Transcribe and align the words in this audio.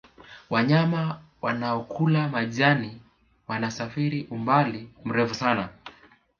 wanyama 0.49 1.21
wanaokula 1.41 2.27
majani 2.29 3.01
wanasafiri 3.47 4.25
umbali 4.31 4.89
mrefu 5.05 5.35
sana 5.35 5.69